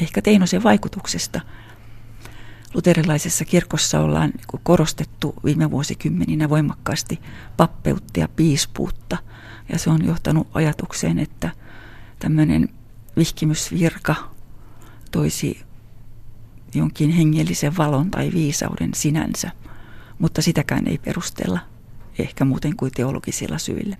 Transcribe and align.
ehkä 0.00 0.22
Teinosen 0.22 0.62
vaikutuksesta. 0.62 1.40
Luterilaisessa 2.74 3.44
kirkossa 3.44 4.00
ollaan 4.00 4.30
niin 4.30 4.60
korostettu 4.62 5.34
viime 5.44 5.70
vuosikymmeninä 5.70 6.48
voimakkaasti 6.48 7.20
pappeutta 7.56 8.20
ja 8.20 8.28
piispuutta. 8.28 9.16
Ja 9.68 9.78
se 9.78 9.90
on 9.90 10.04
johtanut 10.04 10.48
ajatukseen, 10.54 11.18
että 11.18 11.50
tämmöinen 12.18 12.68
vihkimysvirka 13.16 14.14
toisi 15.10 15.62
jonkin 16.74 17.10
hengellisen 17.10 17.76
valon 17.76 18.10
tai 18.10 18.30
viisauden 18.34 18.90
sinänsä, 18.94 19.50
mutta 20.18 20.42
sitäkään 20.42 20.86
ei 20.86 20.98
perustella 20.98 21.60
ehkä 22.18 22.44
muuten 22.44 22.76
kuin 22.76 22.92
teologisilla 22.92 23.58
syillä. 23.58 23.96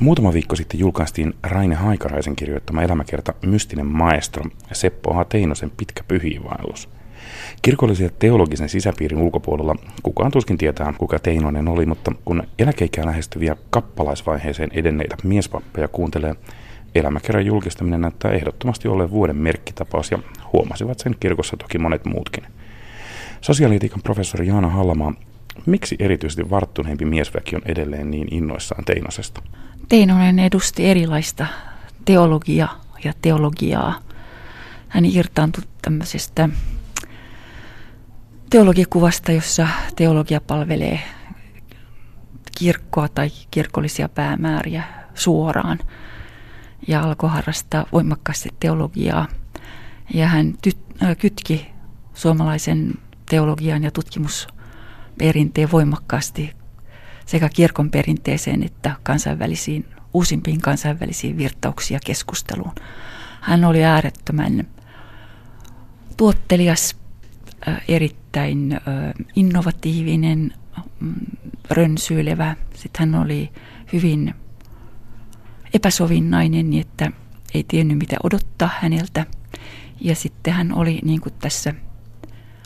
Muutama 0.00 0.32
viikko 0.32 0.56
sitten 0.56 0.80
julkaistiin 0.80 1.34
Raine 1.42 1.74
Haikaraisen 1.74 2.36
kirjoittama 2.36 2.82
elämäkerta 2.82 3.34
Mystinen 3.46 3.86
maestro 3.86 4.44
Seppo 4.72 5.14
H. 5.14 5.26
Teinosen 5.28 5.70
pitkä 5.70 6.04
pyhiinvaellus. 6.08 6.88
Kirkollisen 7.62 8.10
teologisen 8.18 8.68
sisäpiirin 8.68 9.18
ulkopuolella 9.18 9.76
kukaan 10.02 10.30
tuskin 10.30 10.58
tietää, 10.58 10.94
kuka 10.98 11.18
Teinonen 11.18 11.68
oli, 11.68 11.86
mutta 11.86 12.12
kun 12.24 12.42
eläkeikää 12.58 13.06
lähestyviä 13.06 13.56
kappalaisvaiheeseen 13.70 14.70
edenneitä 14.72 15.16
miespappeja 15.24 15.88
kuuntelee, 15.88 16.34
elämäkerran 16.94 17.46
julkistaminen 17.46 18.00
näyttää 18.00 18.32
ehdottomasti 18.32 18.88
olleen 18.88 19.10
vuoden 19.10 19.36
merkkitapaus 19.36 20.10
ja 20.10 20.18
huomasivat 20.52 20.98
sen 20.98 21.14
kirkossa 21.20 21.56
toki 21.56 21.78
monet 21.78 22.04
muutkin. 22.04 22.44
Sosiaalietiikan 23.40 24.02
professori 24.02 24.46
Jaana 24.46 24.68
Hallamaa, 24.68 25.14
miksi 25.66 25.96
erityisesti 25.98 26.50
varttuneempi 26.50 27.04
miesväki 27.04 27.56
on 27.56 27.62
edelleen 27.66 28.10
niin 28.10 28.28
innoissaan 28.30 28.84
Teinosesta? 28.84 29.42
Teinonen 29.88 30.38
edusti 30.38 30.86
erilaista 30.86 31.46
teologiaa 32.04 32.80
ja 33.04 33.12
teologiaa. 33.22 33.98
Hän 34.88 35.04
irtaantui 35.04 35.64
tämmöisestä 35.82 36.48
teologiakuvasta, 38.50 39.32
jossa 39.32 39.68
teologia 39.96 40.40
palvelee 40.40 41.00
kirkkoa 42.58 43.08
tai 43.08 43.30
kirkollisia 43.50 44.08
päämääriä 44.08 44.82
suoraan 45.14 45.78
ja 46.88 47.00
alkoi 47.02 47.30
harrastaa 47.30 47.86
voimakkaasti 47.92 48.48
teologiaa. 48.60 49.28
Ja 50.14 50.28
hän 50.28 50.54
tyt- 50.62 51.16
kytki 51.18 51.66
suomalaisen 52.14 52.94
teologian 53.30 53.84
ja 53.84 53.90
tutkimusperinteen 53.90 55.72
voimakkaasti 55.72 56.63
sekä 57.26 57.48
kirkon 57.48 57.90
perinteeseen 57.90 58.62
että 58.62 58.96
kansainvälisiin, 59.02 59.86
uusimpiin 60.14 60.60
kansainvälisiin 60.60 61.36
virtauksiin 61.36 61.96
ja 61.96 62.00
keskusteluun. 62.06 62.72
Hän 63.40 63.64
oli 63.64 63.84
äärettömän 63.84 64.66
tuottelias, 66.16 66.96
erittäin 67.88 68.80
innovatiivinen, 69.36 70.52
mm, 71.00 71.14
rönsyilevä. 71.70 72.56
Sitten 72.74 73.12
hän 73.12 73.22
oli 73.22 73.50
hyvin 73.92 74.34
epäsovinnainen, 75.74 76.70
niin 76.70 76.80
että 76.80 77.10
ei 77.54 77.64
tiennyt 77.68 77.98
mitä 77.98 78.16
odottaa 78.22 78.70
häneltä. 78.80 79.26
Ja 80.00 80.14
sitten 80.14 80.52
hän 80.52 80.74
oli, 80.74 81.00
niin 81.04 81.20
kuin 81.20 81.34
tässä 81.38 81.74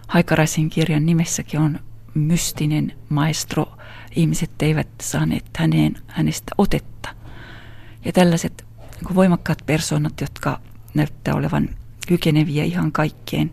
Haikaraisen 0.09 0.71
kirjan 0.71 1.07
nimessäkin 1.07 1.61
on, 1.61 1.81
mystinen 2.15 2.93
maestro. 3.09 3.78
Ihmiset 4.17 4.51
eivät 4.63 4.89
saaneet 5.03 5.45
häneen, 5.57 5.97
hänestä 6.07 6.53
otetta. 6.59 7.09
Ja 8.05 8.13
tällaiset 8.13 8.67
niin 9.01 9.15
voimakkaat 9.15 9.63
persoonat, 9.67 10.21
jotka 10.21 10.61
näyttää 10.95 11.35
olevan 11.35 11.69
kykeneviä 12.09 12.65
ihan 12.65 12.93
kaikkeen, 12.93 13.53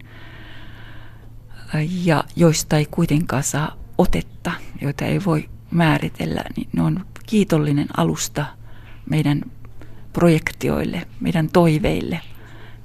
ja 2.04 2.24
joista 2.36 2.78
ei 2.78 2.86
kuitenkaan 2.86 3.44
saa 3.44 3.76
otetta, 3.98 4.52
joita 4.82 5.06
ei 5.06 5.26
voi 5.26 5.50
määritellä, 5.72 6.44
niin 6.58 6.70
ne 6.74 6.82
on 6.82 7.06
kiitollinen 7.26 7.88
alusta 7.98 8.46
meidän 9.10 9.42
projektioille, 10.14 11.08
meidän 11.20 11.50
toiveille. 11.50 12.20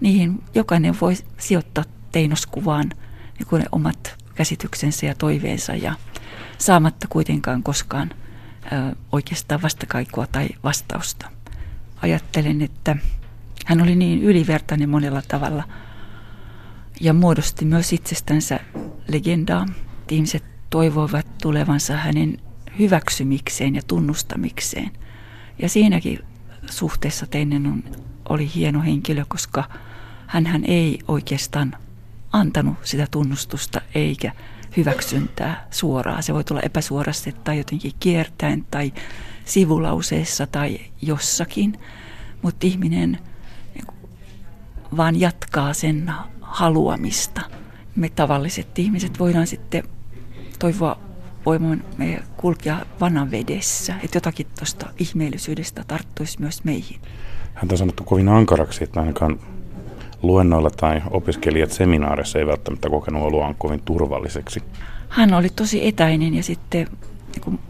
Niihin 0.01 0.43
jokainen 0.55 0.97
voi 1.01 1.15
sijoittaa 1.39 1.85
teinoskuvaan 2.13 2.91
niin 3.39 3.61
ne 3.61 3.67
omat 3.73 4.17
käsityksensä 4.35 5.07
ja 5.07 5.15
toiveensa 5.15 5.75
ja 5.75 5.95
saamatta 6.61 7.07
kuitenkaan 7.09 7.63
koskaan 7.63 8.11
oikeastaan 9.13 9.63
vastakaikua 9.63 10.27
tai 10.27 10.49
vastausta. 10.65 11.31
Ajattelen, 12.03 12.63
että 12.63 12.97
hän 13.67 13.83
oli 13.83 13.97
niin 13.97 14.23
ylivertainen 14.23 14.89
monella 14.89 15.23
tavalla 15.29 15.65
ja 17.01 17.13
muodosti 17.13 17.65
myös 17.65 17.93
itsestänsä 17.93 18.61
legendaa. 19.09 19.67
Ihmiset 20.11 20.45
toivoivat 20.71 21.39
tulevansa 21.43 21.97
hänen 21.97 22.39
hyväksymikseen 22.79 23.75
ja 23.75 23.83
tunnustamikseen. 23.87 24.91
Ja 25.59 25.69
siinäkin 25.69 26.19
suhteessa 26.71 27.27
Teinen 27.27 27.67
on, 27.67 27.83
oli 28.29 28.51
hieno 28.55 28.83
henkilö, 28.83 29.25
koska 29.29 29.65
hän 30.27 30.65
ei 30.65 30.99
oikeastaan 31.09 31.77
antanut 32.33 32.77
sitä 32.83 33.07
tunnustusta 33.11 33.81
eikä 33.95 34.33
hyväksyntää 34.77 35.67
suoraan. 35.71 36.23
Se 36.23 36.35
voi 36.35 36.45
tulla 36.45 36.61
epäsuorasti 36.61 37.35
tai 37.45 37.59
jotenkin 37.59 37.93
kiertäen 38.01 38.67
tai 38.71 38.93
sivulauseessa 39.45 40.47
tai 40.47 40.81
jossakin, 41.03 41.79
mutta 42.43 42.67
ihminen 42.67 43.19
vaan 44.97 45.21
jatkaa 45.21 45.73
sen 45.73 46.13
haluamista. 46.41 47.41
Me 47.97 48.09
tavalliset 48.09 48.79
ihmiset 48.79 49.19
voidaan 49.19 49.47
sitten 49.47 49.83
toivoa 50.59 50.99
voimamme 51.47 52.23
kulkea 52.37 52.87
vannan 53.01 53.31
vedessä, 53.31 53.95
että 54.05 54.17
jotakin 54.17 54.47
tuosta 54.59 54.87
ihmeellisyydestä 54.99 55.85
tarttuisi 55.87 56.41
myös 56.41 56.65
meihin. 56.65 57.01
Hän 57.55 57.69
on 57.73 57.79
sanottu 57.79 58.05
kovin 58.05 58.29
ankaraksi, 58.29 58.85
että 58.85 59.01
ainakaan 59.01 59.41
luennoilla 60.23 60.71
tai 60.71 61.03
opiskelijat 61.11 61.73
seminaarissa 61.73 62.39
ei 62.39 62.47
välttämättä 62.47 62.91
kokenut 62.91 63.23
oloaan 63.23 63.55
kovin 63.59 63.83
turvalliseksi. 63.85 64.63
Hän 65.09 65.35
oli 65.35 65.49
tosi 65.57 65.87
etäinen 65.87 66.35
ja 66.35 66.43
sitten 66.43 66.89
niin 67.47 67.61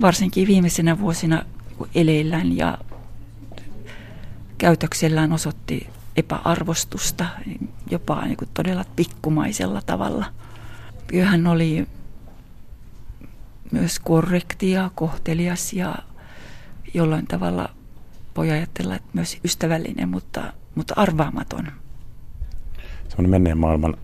varsinkin 0.00 0.48
viimeisenä 0.48 1.00
vuosina 1.00 1.44
niin 1.78 1.90
eleillään 1.94 2.56
ja 2.56 2.78
käytöksellään 4.58 5.32
osoitti 5.32 5.88
epäarvostusta, 6.16 7.26
jopa 7.90 8.24
niin 8.24 8.36
kuin 8.36 8.48
todella 8.54 8.84
pikkumaisella 8.96 9.82
tavalla. 9.86 10.26
Hän 11.24 11.46
oli 11.46 11.86
myös 13.72 14.00
korrekti 14.00 14.70
ja 14.70 14.90
kohtelias 14.94 15.72
ja 15.72 15.94
jollain 16.94 17.26
tavalla 17.26 17.68
voi 18.36 18.50
ajatella, 18.50 18.94
että 18.94 19.08
myös 19.12 19.38
ystävällinen, 19.44 20.08
mutta 20.08 20.52
mutta 20.74 20.94
arvaamaton. 20.96 21.66
Semmoinen 23.08 23.30
menneen 23.30 23.58
maailman 23.58 23.96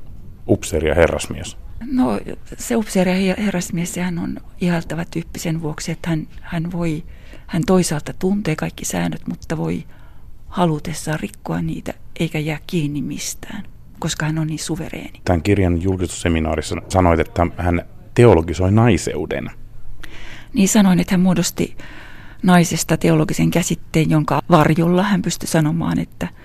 upseeri 0.49 0.89
ja 0.89 0.95
herrasmies. 0.95 1.56
No 1.93 2.21
se 2.59 2.77
upseeri 2.77 3.27
ja 3.27 3.34
herrasmies, 3.39 3.95
sehän 3.95 4.19
on 4.19 4.37
ihaltava 4.61 5.05
tyyppi 5.05 5.39
sen 5.39 5.62
vuoksi, 5.62 5.93
että 5.93 6.11
hän, 6.11 6.29
hän 6.41 6.73
voi, 6.73 7.05
hän 7.47 7.62
toisaalta 7.67 8.12
tuntee 8.12 8.56
kaikki 8.56 8.84
säännöt, 8.84 9.27
mutta 9.29 9.56
voi 9.56 9.84
halutessaan 10.49 11.21
rikkoa 11.21 11.62
niitä 11.62 11.95
eikä 12.21 12.39
jää 12.39 12.59
kiinni 12.67 13.03
mistään, 13.03 13.62
koska 13.99 14.27
hän 14.27 14.39
on 14.39 14.47
niin 14.47 14.59
suvereeni. 14.59 15.21
Tämän 15.25 15.43
kirjan 15.43 15.83
julkistusseminaarissa 15.83 16.77
sanoit, 16.89 17.21
että 17.21 17.47
hän 17.56 17.83
teologisoi 18.15 18.73
naiseuden. 18.73 19.50
Niin 20.53 20.69
sanoin, 20.69 21.00
että 21.00 21.12
hän 21.12 21.21
muodosti 21.21 21.77
naisesta 22.43 22.97
teologisen 22.97 23.50
käsitteen, 23.50 24.11
jonka 24.11 24.43
varjolla 24.50 25.03
hän 25.03 25.23
pystyi 25.23 25.49
sanomaan, 25.49 25.99
että– 25.99 26.29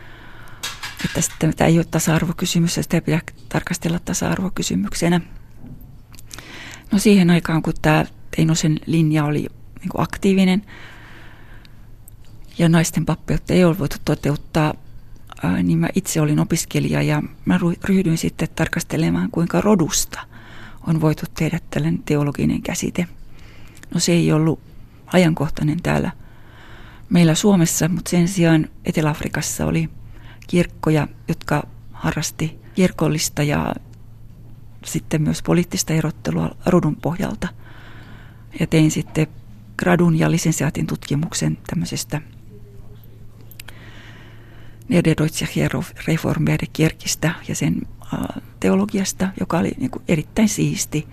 että 1.06 1.22
sitten 1.22 1.56
tämä 1.56 1.68
ei 1.68 1.78
ole 1.78 1.86
tasa-arvokysymys 1.92 2.78
ja 2.78 2.84
sitä 2.84 2.98
ei 2.98 3.02
pidä 3.02 3.22
tarkastella 3.50 4.00
tasa-arvokysymyksenä. 4.00 5.22
No 6.92 7.00
siihen 7.00 7.30
aikaan, 7.30 7.62
kun 7.62 7.74
tämä 7.82 8.06
Teinosen 8.36 8.80
linja 8.86 9.26
oli 9.26 9.40
niin 9.80 9.90
aktiivinen 9.98 10.66
ja 12.58 12.70
naisten 12.70 13.06
pappeutta 13.06 13.54
ei 13.54 13.64
ole 13.64 13.80
voitu 13.80 13.96
toteuttaa, 14.06 14.74
niin 15.64 15.78
mä 15.78 15.90
itse 15.96 16.22
olin 16.22 16.40
opiskelija 16.40 17.02
ja 17.02 17.24
mä 17.46 17.60
ryhdyin 17.84 18.18
sitten 18.18 18.48
tarkastelemaan, 18.56 19.32
kuinka 19.32 19.62
rodusta 19.62 20.20
on 20.88 21.02
voitu 21.02 21.26
tehdä 21.34 21.60
tällainen 21.70 22.04
teologinen 22.04 22.62
käsite. 22.62 23.08
No 23.94 24.00
se 24.00 24.12
ei 24.12 24.32
ollut 24.32 24.60
ajankohtainen 25.06 25.82
täällä 25.82 26.12
meillä 27.10 27.36
Suomessa, 27.36 27.88
mutta 27.88 28.10
sen 28.10 28.28
sijaan 28.28 28.70
Etelä-Afrikassa 28.86 29.66
oli– 29.66 29.90
kirkkoja, 30.48 31.08
jotka 31.28 31.64
harrasti 31.92 32.60
kirkollista 32.76 33.44
ja 33.44 33.76
sitten 34.86 35.22
myös 35.22 35.42
poliittista 35.44 35.94
erottelua 35.94 36.56
rodun 36.66 36.96
pohjalta. 36.96 37.48
Ja 38.60 38.68
tein 38.68 38.92
sitten 38.92 39.28
gradun 39.78 40.20
ja 40.20 40.32
lisensiaatin 40.32 40.88
tutkimuksen 40.88 41.58
tämmöisestä 41.68 42.22
Nederdeutschia 44.90 45.70
Reformerde 46.08 46.66
kirkistä 46.74 47.36
ja 47.48 47.56
sen 47.56 47.82
teologiasta, 48.60 49.30
joka 49.40 49.58
oli 49.58 49.72
niin 49.78 49.92
kuin 49.92 50.04
erittäin 50.08 50.50
siisti, 50.50 51.08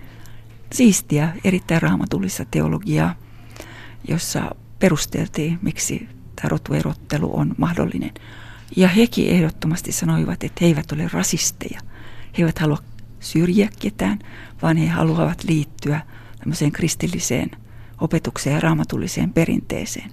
siistiä, 0.73 1.33
erittäin 1.45 1.83
raamatullista 1.83 2.45
teologiaa, 2.51 3.15
jossa 4.09 4.55
perusteltiin, 4.79 5.59
miksi 5.63 6.09
tämä 6.37 6.49
rotuerottelu 6.49 7.39
on 7.39 7.55
mahdollinen. 7.59 8.15
Ja 8.77 8.89
hekin 8.89 9.29
ehdottomasti 9.29 9.93
sanoivat, 9.93 10.45
että 10.45 10.59
he 10.61 10.67
eivät 10.67 10.93
ole 10.93 11.11
rasisteja. 11.13 11.81
He 12.39 12.43
eivät 12.43 12.59
halua 12.59 12.79
syrjiä 13.21 13.69
ketään, 13.79 14.19
vaan 14.63 14.77
he 14.77 14.87
haluavat 14.87 15.45
liittyä 15.45 16.01
tämmöiseen 16.39 16.73
kristilliseen 16.73 17.51
opetukseen 18.01 18.55
ja 18.55 18.61
raamatulliseen 18.61 19.33
perinteeseen. 19.33 20.11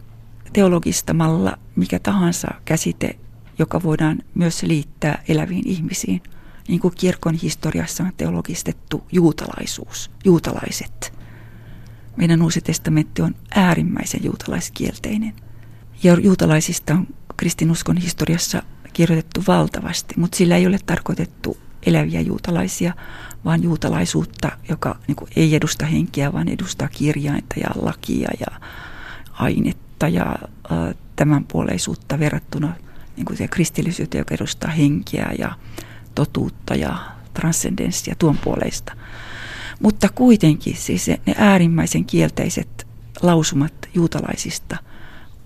Teologistamalla 0.53 1.57
mikä 1.75 1.99
tahansa 1.99 2.47
käsite, 2.65 3.19
joka 3.59 3.83
voidaan 3.83 4.19
myös 4.35 4.63
liittää 4.63 5.23
eläviin 5.27 5.67
ihmisiin, 5.67 6.21
niin 6.67 6.79
kuin 6.79 6.93
kirkon 6.97 7.35
historiassa 7.35 8.03
on 8.03 8.11
teologistettu 8.17 9.03
juutalaisuus, 9.11 10.11
juutalaiset. 10.25 11.13
Meidän 12.17 12.41
uusi 12.41 12.61
testamentti 12.61 13.21
on 13.21 13.35
äärimmäisen 13.55 14.23
juutalaiskielteinen. 14.23 15.33
Ja 16.03 16.13
juutalaisista 16.13 16.93
on 16.93 17.07
kristinuskon 17.37 17.97
historiassa 17.97 18.63
kirjoitettu 18.93 19.43
valtavasti, 19.47 20.13
mutta 20.17 20.37
sillä 20.37 20.55
ei 20.55 20.67
ole 20.67 20.79
tarkoitettu 20.85 21.57
eläviä 21.85 22.21
juutalaisia, 22.21 22.93
vaan 23.45 23.63
juutalaisuutta, 23.63 24.51
joka 24.69 24.99
niin 25.07 25.15
kuin, 25.15 25.31
ei 25.35 25.55
edusta 25.55 25.85
henkeä, 25.85 26.33
vaan 26.33 26.49
edustaa 26.49 26.87
kirjainta 26.87 27.55
ja 27.59 27.69
lakia 27.81 28.29
ja 28.39 28.59
ainetta 29.33 30.07
ja 30.07 30.25
äh, 30.71 30.95
tämänpuoleisuutta 31.15 32.19
verrattuna 32.19 32.73
niin 33.15 33.25
kuin 33.25 33.49
kristillisyyteen, 33.49 34.19
joka 34.19 34.35
edustaa 34.35 34.71
henkeä 34.71 35.31
ja 35.39 35.51
totuutta 36.15 36.75
ja 36.75 36.97
transcendenssia 37.33 38.15
tuon 38.19 38.37
puoleista. 38.37 38.93
Mutta 39.79 40.09
kuitenkin 40.15 40.75
siis 40.75 41.07
ne 41.07 41.35
äärimmäisen 41.37 42.05
kielteiset 42.05 42.87
lausumat 43.21 43.73
juutalaisista 43.93 44.77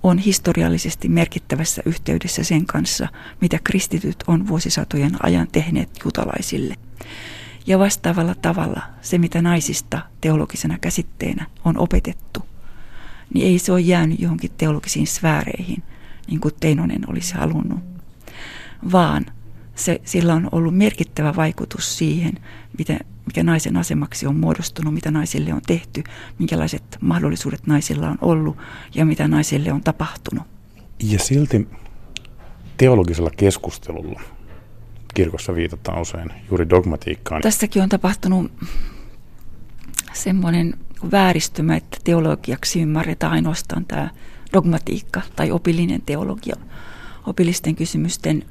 on 0.03 0.17
historiallisesti 0.17 1.09
merkittävässä 1.09 1.81
yhteydessä 1.85 2.43
sen 2.43 2.65
kanssa, 2.65 3.07
mitä 3.41 3.59
kristityt 3.63 4.23
on 4.27 4.47
vuosisatojen 4.47 5.25
ajan 5.25 5.47
tehneet 5.51 5.89
juutalaisille. 6.03 6.75
Ja 7.67 7.79
vastaavalla 7.79 8.35
tavalla 8.35 8.81
se, 9.01 9.17
mitä 9.17 9.41
naisista 9.41 10.01
teologisena 10.21 10.77
käsitteenä 10.79 11.45
on 11.65 11.77
opetettu, 11.77 12.45
niin 13.33 13.47
ei 13.47 13.59
se 13.59 13.71
ole 13.71 13.81
jäänyt 13.81 14.19
johonkin 14.19 14.51
teologisiin 14.57 15.07
sfääreihin, 15.07 15.83
niin 16.27 16.39
kuin 16.39 16.53
Teinonen 16.59 17.09
olisi 17.09 17.33
halunnut, 17.33 17.79
vaan 18.91 19.25
se, 19.81 20.01
sillä 20.05 20.33
on 20.33 20.49
ollut 20.51 20.77
merkittävä 20.77 21.35
vaikutus 21.35 21.97
siihen, 21.97 22.33
miten, 22.77 22.99
mikä 23.25 23.43
naisen 23.43 23.77
asemaksi 23.77 24.27
on 24.27 24.35
muodostunut, 24.35 24.93
mitä 24.93 25.11
naisille 25.11 25.53
on 25.53 25.61
tehty, 25.67 26.03
minkälaiset 26.39 26.83
mahdollisuudet 27.01 27.67
naisilla 27.67 28.09
on 28.09 28.17
ollut 28.21 28.57
ja 28.95 29.05
mitä 29.05 29.27
naisille 29.27 29.73
on 29.73 29.83
tapahtunut. 29.83 30.43
Ja 31.03 31.19
silti 31.19 31.67
teologisella 32.77 33.31
keskustelulla 33.37 34.21
kirkossa 35.13 35.55
viitataan 35.55 36.01
usein 36.01 36.29
juuri 36.49 36.69
dogmatiikkaan. 36.69 37.41
Tästäkin 37.41 37.83
on 37.83 37.89
tapahtunut 37.89 38.51
semmoinen 40.13 40.73
vääristymä, 41.11 41.75
että 41.75 41.97
teologiaksi 42.03 42.81
ymmärretään 42.81 43.33
ainoastaan 43.33 43.85
tämä 43.85 44.09
dogmatiikka 44.53 45.21
tai 45.35 45.51
opillinen 45.51 46.01
teologia, 46.01 46.55
opillisten 47.27 47.75
kysymysten 47.75 48.45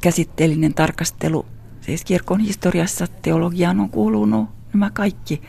käsitteellinen 0.00 0.74
tarkastelu. 0.74 1.46
Siis 1.80 2.04
kirkon 2.04 2.40
historiassa 2.40 3.06
teologiaan 3.06 3.80
on 3.80 3.90
kuulunut 3.90 4.48
nämä 4.72 4.90
kaikki 4.90 5.42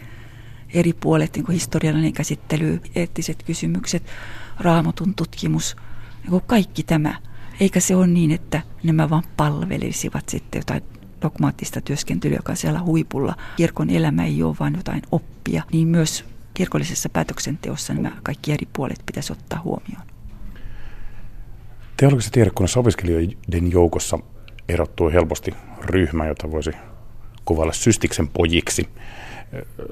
eri 0.74 0.94
puolet, 0.94 1.36
niin 1.36 1.46
kuin 1.46 1.54
historiallinen 1.54 2.14
käsittely, 2.14 2.82
eettiset 2.96 3.44
kysymykset, 3.44 4.04
raamatun 4.60 5.16
tutkimus, 5.16 5.76
niin 6.22 6.30
kuin 6.30 6.44
kaikki 6.48 6.84
tämä. 6.84 7.16
Eikä 7.60 7.80
se 7.80 7.96
ole 7.96 8.08
niin, 8.08 8.32
että 8.32 8.62
nämä 8.84 9.10
vain 9.10 9.24
palvelisivat 9.38 10.30
sitten 10.30 10.60
jotain 10.60 10.84
dogmaattista 11.22 11.82
työskentelyä, 11.82 12.38
joka 12.38 12.52
on 12.52 12.58
siellä 12.58 12.82
huipulla. 12.82 13.36
Kirkon 13.58 13.90
elämä 13.90 14.26
ei 14.26 14.44
ole 14.44 14.56
vain 14.60 14.74
jotain 14.76 15.02
oppia, 15.12 15.64
niin 15.72 15.88
myös 15.88 16.26
kirkollisessa 16.54 17.10
päätöksenteossa 17.10 17.94
nämä 17.94 18.12
kaikki 18.24 18.52
eri 18.52 18.68
puolet 18.74 19.04
pitäisi 19.06 19.34
ottaa 19.34 19.62
huomioon. 19.64 20.11
Teologisessa 22.02 22.34
tiedekunnassa 22.34 22.80
opiskelijoiden 22.80 23.72
joukossa 23.72 24.20
erottuu 24.70 25.10
helposti 25.10 25.54
ryhmä, 25.82 26.28
jota 26.28 26.52
voisi 26.52 26.72
kuvailla 27.46 27.74
systiksen 27.74 28.28
pojiksi. 28.28 28.90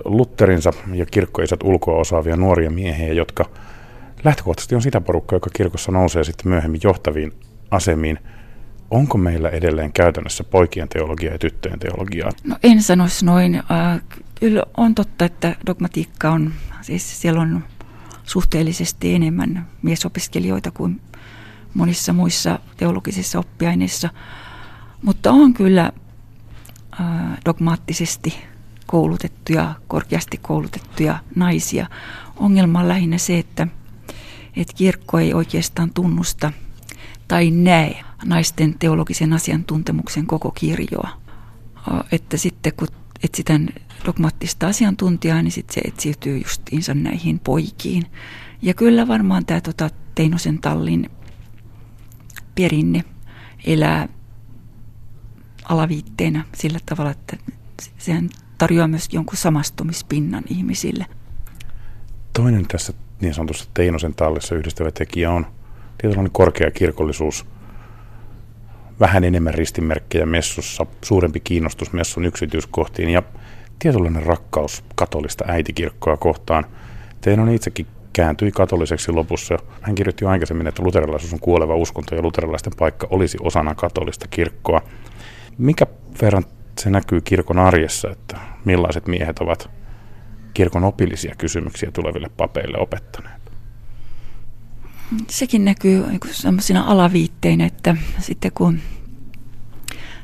Lutterinsa 0.05 0.73
ja 0.93 1.05
kirkkoisat 1.05 1.63
ulkoa 1.63 1.99
osaavia 1.99 2.35
nuoria 2.35 2.71
miehiä, 2.71 3.13
jotka 3.13 3.45
lähtökohtaisesti 4.23 4.75
on 4.75 4.81
sitä 4.81 5.01
porukkaa, 5.01 5.35
joka 5.35 5.49
kirkossa 5.53 5.91
nousee 5.91 6.23
sitten 6.23 6.47
myöhemmin 6.47 6.81
johtaviin 6.83 7.33
asemiin. 7.71 8.19
Onko 8.91 9.17
meillä 9.17 9.49
edelleen 9.49 9.93
käytännössä 9.93 10.43
poikien 10.43 10.89
teologiaa 10.89 11.33
ja 11.33 11.39
tyttöjen 11.39 11.79
teologiaa? 11.79 12.31
No 12.43 12.55
en 12.63 12.83
sanoisi 12.83 13.25
noin. 13.25 13.55
Äh, 13.55 14.01
kyllä 14.35 14.63
on 14.77 14.95
totta, 14.95 15.25
että 15.25 15.55
dogmatiikka 15.65 16.29
on, 16.29 16.53
siis 16.81 17.21
siellä 17.21 17.41
on 17.41 17.63
suhteellisesti 18.23 19.15
enemmän 19.15 19.67
miesopiskelijoita 19.81 20.71
kuin 20.71 21.01
monissa 21.73 22.13
muissa 22.13 22.59
teologisissa 22.77 23.39
oppiaineissa, 23.39 24.09
mutta 25.01 25.31
on 25.31 25.53
kyllä 25.53 25.91
dogmaattisesti 27.45 28.35
koulutettuja, 28.85 29.75
korkeasti 29.87 30.37
koulutettuja 30.37 31.19
naisia. 31.35 31.87
Ongelma 32.35 32.79
on 32.79 32.87
lähinnä 32.87 33.17
se, 33.17 33.39
että, 33.39 33.67
että 34.55 34.73
kirkko 34.75 35.19
ei 35.19 35.33
oikeastaan 35.33 35.91
tunnusta 35.93 36.51
tai 37.27 37.51
näe 37.51 38.03
naisten 38.25 38.75
teologisen 38.79 39.33
asiantuntemuksen 39.33 40.25
koko 40.25 40.51
kirjoa. 40.51 41.09
Että 42.11 42.37
sitten 42.37 42.73
kun 42.77 42.87
etsitään 43.23 43.69
dogmaattista 44.05 44.67
asiantuntijaa, 44.67 45.41
niin 45.41 45.51
sitten 45.51 45.73
se 45.73 45.81
etsiytyy 45.81 46.37
justiinsa 46.37 46.93
näihin 46.93 47.39
poikiin. 47.39 48.03
Ja 48.61 48.73
kyllä 48.73 49.07
varmaan 49.07 49.45
tämä 49.45 49.61
tota, 49.61 49.89
Teinosen 50.15 50.59
tallin 50.59 51.09
perinne 52.55 53.03
elää 53.65 54.07
alaviitteenä 55.63 56.45
sillä 56.55 56.79
tavalla, 56.85 57.11
että 57.11 57.37
sehän 57.97 58.29
tarjoaa 58.57 58.87
myös 58.87 59.09
jonkun 59.11 59.37
samastumispinnan 59.37 60.43
ihmisille. 60.49 61.05
Toinen 62.33 62.67
tässä 62.67 62.93
niin 63.21 63.33
sanotussa 63.33 63.69
Teinosen 63.73 64.13
tallissa 64.15 64.55
yhdistävä 64.55 64.91
tekijä 64.91 65.31
on 65.31 65.45
tietynlainen 65.97 66.31
korkea 66.31 66.71
kirkollisuus, 66.71 67.45
vähän 68.99 69.23
enemmän 69.23 69.53
ristimerkkejä 69.53 70.25
messussa, 70.25 70.85
suurempi 71.03 71.39
kiinnostus 71.39 71.93
messun 71.93 72.25
yksityiskohtiin 72.25 73.09
ja 73.09 73.23
tietynlainen 73.79 74.23
rakkaus 74.23 74.83
katolista 74.95 75.45
äitikirkkoa 75.47 76.17
kohtaan. 76.17 76.65
Teinonen 77.21 77.55
itsekin 77.55 77.87
kääntyi 78.13 78.51
katoliseksi 78.51 79.11
lopussa. 79.11 79.57
Hän 79.81 79.95
kirjoitti 79.95 80.25
jo 80.25 80.29
aikaisemmin, 80.29 80.67
että 80.67 80.83
luterilaisuus 80.83 81.33
on 81.33 81.39
kuoleva 81.39 81.75
uskonto 81.75 82.15
ja 82.15 82.21
luterilaisten 82.21 82.73
paikka 82.77 83.07
olisi 83.09 83.37
osana 83.41 83.75
katolista 83.75 84.27
kirkkoa. 84.27 84.81
Mikä 85.57 85.87
verran 86.21 86.45
se 86.79 86.89
näkyy 86.89 87.21
kirkon 87.21 87.59
arjessa, 87.59 88.09
että 88.09 88.37
millaiset 88.65 89.07
miehet 89.07 89.39
ovat 89.39 89.69
kirkon 90.53 90.83
opillisia 90.83 91.35
kysymyksiä 91.37 91.91
tuleville 91.91 92.27
papeille 92.37 92.77
opettaneet? 92.77 93.39
Sekin 95.27 95.65
näkyy 95.65 96.03
sellaisina 96.31 96.83
alaviitteinä, 96.83 97.65
että 97.65 97.95
sitten 98.19 98.51
kun 98.51 98.79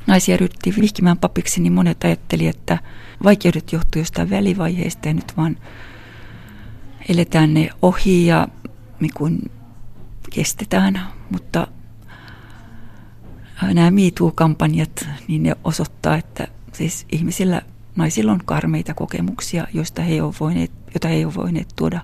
naisia 0.07 0.37
ryhdyttiin 0.37 0.75
vihkimään 0.81 1.17
papiksi, 1.17 1.61
niin 1.61 1.73
monet 1.73 2.03
ajatteli, 2.03 2.47
että 2.47 2.77
vaikeudet 3.23 3.71
johtuu 3.71 3.99
jostain 4.01 4.29
välivaiheesta 4.29 5.07
ja 5.07 5.13
nyt 5.13 5.37
vaan 5.37 5.57
eletään 7.09 7.53
ne 7.53 7.69
ohi 7.81 8.25
ja 8.25 8.47
niin 8.99 9.51
kestetään, 10.33 11.01
mutta 11.29 11.67
nämä 13.73 13.91
MeToo-kampanjat, 13.91 15.07
niin 15.27 15.43
ne 15.43 15.55
osoittaa, 15.63 16.15
että 16.15 16.47
siis 16.73 17.05
ihmisillä, 17.11 17.61
naisilla 17.95 18.31
on 18.31 18.41
karmeita 18.45 18.93
kokemuksia, 18.93 19.67
joista 19.73 20.01
he 20.01 20.21
ovat 20.23 20.39
voineet, 20.39 20.71
joita 20.93 21.07
he 21.07 21.25
ovat 21.25 21.37
voineet 21.37 21.67
tuoda 21.75 22.01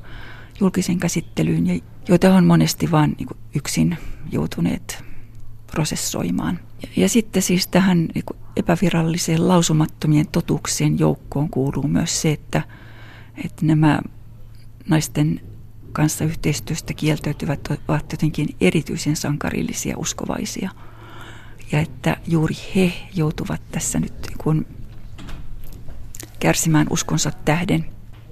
julkisen 0.60 1.00
käsittelyyn 1.00 1.68
ja 1.68 1.80
joita 2.08 2.34
on 2.34 2.46
monesti 2.46 2.92
vain 2.92 3.16
niin 3.18 3.28
yksin 3.56 3.98
joutuneet 4.32 5.04
prosessoimaan. 5.72 6.60
Ja, 6.82 6.90
ja 6.96 7.10
sitten 7.10 7.42
siis 7.42 7.68
tähän 7.68 8.08
niin 8.16 8.40
epäviralliseen 8.56 9.48
lausumattomien 9.48 10.28
totuuksien 10.28 11.00
joukkoon 11.00 11.50
kuuluu 11.50 11.88
myös 11.88 12.22
se, 12.22 12.32
että, 12.32 12.62
että 13.46 13.66
nämä 13.66 14.00
naisten 14.90 15.42
kanssa 15.92 16.24
yhteistyöstä 16.24 16.94
kieltäytyvät 16.94 17.60
ovat 17.88 18.12
jotenkin 18.12 18.48
erityisen 18.62 19.16
sankarillisia 19.16 19.98
uskovaisia. 19.98 20.70
Ja 21.72 21.80
että 21.80 22.18
juuri 22.28 22.56
he 22.76 22.94
joutuvat 23.16 23.62
tässä 23.72 24.00
nyt 24.00 24.14
kun 24.38 24.66
kärsimään 26.40 26.88
uskonsa 26.90 27.32
tähden. 27.46 27.86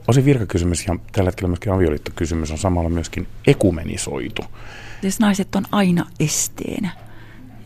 Osin 0.07 0.25
virkakysymys 0.25 0.87
ja 0.87 0.95
tällä 1.11 1.27
hetkellä 1.27 1.47
myöskin 1.47 1.73
avioliittokysymys 1.73 2.51
on 2.51 2.57
samalla 2.57 2.89
myöskin 2.89 3.27
ekumenisoitu. 3.47 4.41
Siis 5.01 5.19
naiset 5.19 5.55
on 5.55 5.65
aina 5.71 6.05
esteenä. 6.19 6.89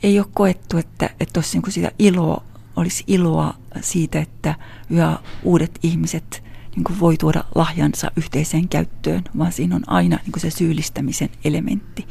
Ei 0.03 0.19
ole 0.19 0.27
koettu, 0.33 0.77
että, 0.77 1.09
että 1.19 1.39
olisi 1.39 1.59
niin 1.59 1.71
sitä 1.71 1.91
iloa, 1.99 2.43
olisi 2.75 3.03
iloa 3.07 3.53
siitä, 3.81 4.19
että 4.19 4.55
yhä 4.89 5.17
uudet 5.43 5.79
ihmiset 5.83 6.43
niin 6.75 6.83
kuin 6.83 6.99
voi 6.99 7.17
tuoda 7.17 7.43
lahjansa 7.55 8.11
yhteiseen 8.15 8.69
käyttöön, 8.69 9.23
vaan 9.37 9.51
siinä 9.51 9.75
on 9.75 9.89
aina 9.89 10.19
niin 10.23 10.31
kuin 10.31 10.41
se 10.41 10.49
syyllistämisen 10.49 11.29
elementti. 11.43 12.07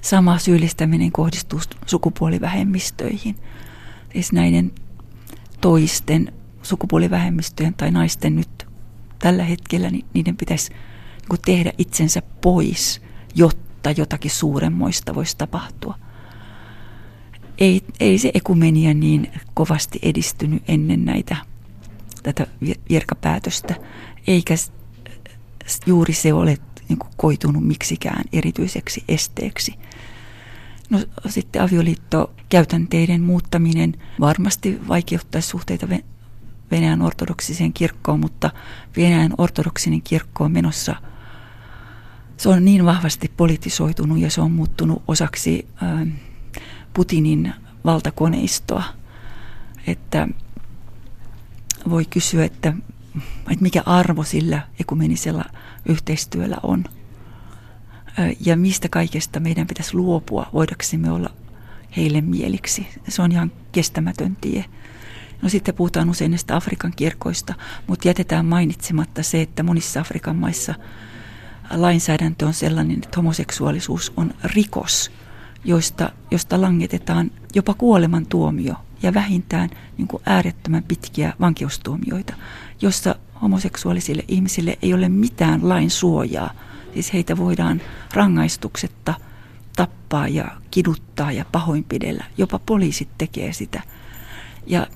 Sama 0.00 0.38
syyllistäminen 0.38 1.12
kohdistuu 1.12 1.60
sukupuolivähemmistöihin. 1.86 3.36
Siis 4.12 4.32
näiden 4.32 4.72
toisten 5.60 6.32
sukupuolivähemmistöjen 6.62 7.74
tai 7.74 7.90
naisten 7.90 8.36
nyt 8.36 8.66
tällä 9.18 9.44
hetkellä, 9.44 9.90
niin 9.90 10.04
niiden 10.14 10.36
pitäisi 10.36 10.70
niin 10.70 11.28
kuin 11.28 11.40
tehdä 11.44 11.72
itsensä 11.78 12.22
pois, 12.40 13.02
jotta 13.34 13.90
jotakin 13.90 14.30
suuremmoista 14.30 15.14
voisi 15.14 15.36
tapahtua. 15.36 15.98
Ei, 17.58 17.82
ei 18.00 18.18
se 18.18 18.30
ekumenia 18.34 18.94
niin 18.94 19.30
kovasti 19.54 19.98
edistynyt 20.02 20.62
ennen 20.68 21.04
näitä 21.04 21.36
tätä 22.22 22.46
virkapäätöstä, 22.90 23.74
eikä 24.26 24.54
juuri 25.86 26.12
se 26.12 26.32
ole 26.32 26.58
niin 26.88 26.98
kuin 26.98 27.12
koitunut 27.16 27.66
miksikään 27.66 28.24
erityiseksi 28.32 29.04
esteeksi. 29.08 29.74
No 30.90 30.98
sitten 31.28 31.62
avioliittokäytänteiden 31.62 33.22
muuttaminen 33.22 33.94
varmasti 34.20 34.80
vaikeuttaisi 34.88 35.48
suhteita 35.48 35.88
Venäjän 36.70 37.02
ortodoksiseen 37.02 37.72
kirkkoon, 37.72 38.20
mutta 38.20 38.50
Venäjän 38.96 39.34
ortodoksinen 39.38 40.02
kirkko 40.02 40.44
on 40.44 40.52
menossa, 40.52 40.96
se 42.36 42.48
on 42.48 42.64
niin 42.64 42.84
vahvasti 42.84 43.32
politisoitunut 43.36 44.18
ja 44.18 44.30
se 44.30 44.40
on 44.40 44.52
muuttunut 44.52 45.02
osaksi 45.08 45.68
Putinin 46.94 47.54
valtakoneistoa, 47.84 48.82
että 49.86 50.28
voi 51.90 52.04
kysyä, 52.04 52.44
että, 52.44 52.72
että 53.50 53.62
mikä 53.62 53.82
arvo 53.86 54.24
sillä 54.24 54.62
ekumenisella 54.80 55.44
yhteistyöllä 55.86 56.56
on. 56.62 56.84
Ja 58.46 58.56
mistä 58.56 58.88
kaikesta 58.88 59.40
meidän 59.40 59.66
pitäisi 59.66 59.94
luopua, 59.94 60.46
voidaksemme 60.52 61.10
olla 61.10 61.30
heille 61.96 62.20
mieliksi. 62.20 62.86
Se 63.08 63.22
on 63.22 63.32
ihan 63.32 63.52
kestämätön 63.72 64.36
tie. 64.40 64.64
No 65.42 65.48
sitten 65.48 65.74
puhutaan 65.74 66.10
usein 66.10 66.30
näistä 66.30 66.56
Afrikan 66.56 66.92
kirkoista, 66.96 67.54
mutta 67.86 68.08
jätetään 68.08 68.46
mainitsematta 68.46 69.22
se, 69.22 69.42
että 69.42 69.62
monissa 69.62 70.00
Afrikan 70.00 70.36
maissa 70.36 70.74
lainsäädäntö 71.70 72.46
on 72.46 72.54
sellainen, 72.54 72.96
että 72.96 73.16
homoseksuaalisuus 73.16 74.12
on 74.16 74.34
rikos, 74.44 75.10
joista, 75.64 76.12
josta 76.30 76.60
langetetaan 76.60 77.30
jopa 77.54 77.74
kuolemantuomio 77.74 78.74
ja 79.02 79.14
vähintään 79.14 79.70
niin 79.98 80.08
kuin 80.08 80.22
äärettömän 80.26 80.82
pitkiä 80.82 81.32
vankeustuomioita, 81.40 82.34
jossa 82.80 83.14
homoseksuaalisille 83.42 84.24
ihmisille 84.28 84.78
ei 84.82 84.94
ole 84.94 85.08
mitään 85.08 85.68
lain 85.68 85.90
suojaa. 85.90 86.52
Siis 86.94 87.12
heitä 87.12 87.36
voidaan 87.36 87.80
rangaistuksetta 88.14 89.14
tappaa 89.76 90.28
ja 90.28 90.44
kiduttaa 90.70 91.32
ja 91.32 91.44
pahoinpidellä. 91.52 92.24
Jopa 92.38 92.58
poliisit 92.58 93.08
tekee 93.18 93.52
sitä. 93.52 93.82
Ja 94.66 94.86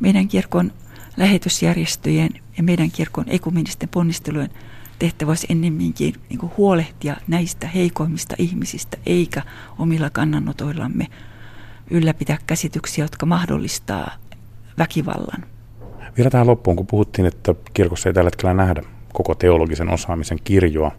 meidän 0.00 0.28
kirkon 0.28 0.72
lähetysjärjestöjen 1.16 2.30
ja 2.56 2.62
meidän 2.62 2.90
kirkon 2.90 3.24
ekumenisten 3.28 3.88
ponnistelujen 3.88 4.50
tehtävä 4.98 5.30
olisi 5.30 5.46
ennemminkin 5.50 6.14
niin 6.28 6.50
huolehtia 6.56 7.16
näistä 7.28 7.68
heikoimmista 7.68 8.34
ihmisistä, 8.38 8.96
eikä 9.06 9.42
omilla 9.78 10.10
kannanotoillamme 10.10 11.06
ylläpitää 11.90 12.38
käsityksiä, 12.46 13.04
jotka 13.04 13.26
mahdollistaa 13.26 14.10
väkivallan. 14.78 15.44
Vielä 16.16 16.30
tähän 16.30 16.46
loppuun, 16.46 16.76
kun 16.76 16.86
puhuttiin, 16.86 17.26
että 17.26 17.54
kirkossa 17.74 18.08
ei 18.08 18.12
tällä 18.12 18.26
hetkellä 18.26 18.54
nähdä 18.54 18.82
koko 19.12 19.34
teologisen 19.34 19.88
osaamisen 19.88 20.38
kirjoa. 20.44 20.92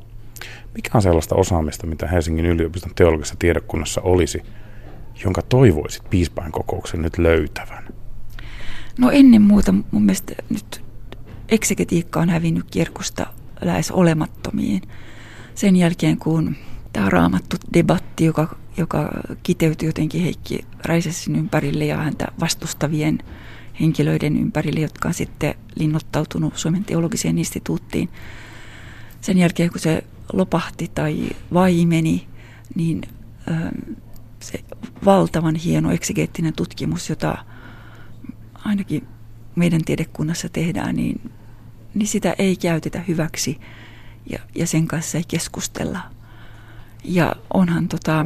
Mikä 0.75 0.89
on 0.93 1.01
sellaista 1.01 1.35
osaamista, 1.35 1.87
mitä 1.87 2.07
Helsingin 2.07 2.45
yliopiston 2.45 2.95
teologisessa 2.95 3.35
tiedekunnassa 3.39 4.01
olisi, 4.01 4.41
jonka 5.23 5.41
toivoisit 5.41 6.09
piispain 6.09 6.51
kokouksen 6.51 7.01
nyt 7.01 7.17
löytävän? 7.17 7.83
No 8.99 9.11
ennen 9.11 9.41
muuta 9.41 9.73
mun 9.91 10.03
mielestä 10.03 10.33
nyt 10.49 10.83
eksegetiikka 11.49 12.19
on 12.19 12.29
hävinnyt 12.29 12.65
kirkosta 12.71 13.25
lähes 13.61 13.91
olemattomiin. 13.91 14.81
Sen 15.55 15.75
jälkeen 15.75 16.17
kun 16.17 16.55
tämä 16.93 17.09
raamattu 17.09 17.57
debatti, 17.73 18.25
joka, 18.25 18.55
joka 18.77 19.09
kiteytyi 19.43 19.89
jotenkin 19.89 20.21
Heikki 20.21 20.65
Räisessin 20.85 21.35
ympärille 21.35 21.85
ja 21.85 21.97
häntä 21.97 22.27
vastustavien 22.39 23.19
henkilöiden 23.79 24.37
ympärille, 24.37 24.79
jotka 24.79 25.07
on 25.07 25.13
sitten 25.13 25.55
linnoittautunut 25.75 26.57
Suomen 26.57 26.85
teologiseen 26.85 27.37
instituuttiin. 27.37 28.09
Sen 29.21 29.37
jälkeen 29.37 29.69
kun 29.69 29.79
se 29.79 30.03
lopahti 30.33 30.91
tai 30.95 31.29
vaimeni, 31.53 32.27
niin 32.75 33.01
se 34.39 34.63
valtavan 35.05 35.55
hieno 35.55 35.91
eksegeettinen 35.91 36.53
tutkimus, 36.53 37.09
jota 37.09 37.37
ainakin 38.53 39.07
meidän 39.55 39.81
tiedekunnassa 39.85 40.49
tehdään, 40.49 40.95
niin, 40.95 41.31
niin 41.93 42.07
sitä 42.07 42.35
ei 42.37 42.55
käytetä 42.55 42.99
hyväksi 43.07 43.59
ja, 44.29 44.39
ja 44.55 44.67
sen 44.67 44.87
kanssa 44.87 45.17
ei 45.17 45.23
keskustella. 45.27 45.99
Ja 47.03 47.35
onhan 47.53 47.87
tota, 47.87 48.25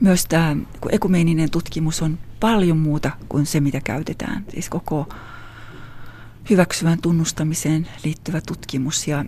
myös 0.00 0.26
tämä 0.26 0.56
ekumeeninen 0.90 1.50
tutkimus 1.50 2.02
on 2.02 2.18
paljon 2.40 2.76
muuta 2.76 3.10
kuin 3.28 3.46
se, 3.46 3.60
mitä 3.60 3.80
käytetään. 3.80 4.44
Siis 4.48 4.68
koko 4.68 5.08
hyväksyvän 6.50 7.00
tunnustamiseen 7.02 7.88
liittyvä 8.04 8.40
tutkimus. 8.40 9.08
Ja, 9.08 9.24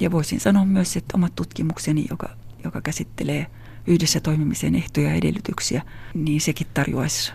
ja 0.00 0.10
voisin 0.10 0.40
sanoa 0.40 0.64
myös, 0.64 0.96
että 0.96 1.16
omat 1.16 1.34
tutkimukseni, 1.34 2.06
joka, 2.10 2.28
joka 2.64 2.80
käsittelee 2.80 3.46
yhdessä 3.86 4.20
toimimisen 4.20 4.74
ehtoja 4.74 5.08
ja 5.08 5.14
edellytyksiä, 5.14 5.82
niin 6.14 6.40
sekin 6.40 6.66
tarjoaisi 6.74 7.32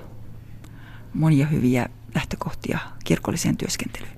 monia 1.13 1.47
hyviä 1.47 1.89
lähtökohtia 2.15 2.79
kirkolliseen 3.05 3.57
työskentelyyn. 3.57 4.16